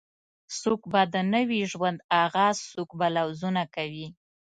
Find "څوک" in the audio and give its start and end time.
0.61-0.81, 2.71-2.89